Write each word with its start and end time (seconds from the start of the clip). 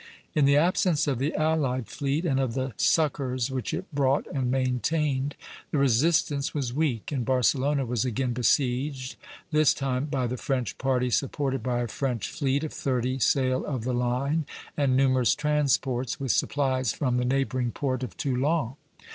In 0.33 0.45
the 0.45 0.57
absence 0.57 1.05
of 1.05 1.19
the 1.19 1.35
allied 1.35 1.87
fleet, 1.87 2.25
and 2.25 2.39
of 2.39 2.55
the 2.55 2.73
succors 2.75 3.51
which 3.51 3.71
it 3.71 3.85
brought 3.93 4.25
and 4.33 4.49
maintained, 4.49 5.35
the 5.69 5.77
resistance 5.77 6.55
was 6.55 6.73
weak, 6.73 7.11
and 7.11 7.23
Barcelona 7.23 7.85
was 7.85 8.03
again 8.03 8.33
besieged, 8.33 9.15
this 9.51 9.75
time 9.75 10.05
by 10.05 10.25
the 10.25 10.37
French 10.37 10.75
party 10.79 11.11
supported 11.11 11.61
by 11.61 11.81
a 11.81 11.87
French 11.87 12.29
fleet 12.31 12.63
of 12.63 12.73
thirty 12.73 13.19
sail 13.19 13.63
of 13.63 13.83
the 13.83 13.93
line 13.93 14.47
and 14.75 14.97
numerous 14.97 15.35
transports 15.35 16.19
with 16.19 16.31
supplies 16.31 16.91
from 16.93 17.17
the 17.17 17.23
neighboring 17.23 17.71
port 17.71 18.01
of 18.01 18.17
Toulon. 18.17 18.77